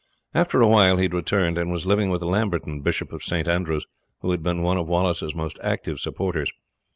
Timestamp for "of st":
3.13-3.47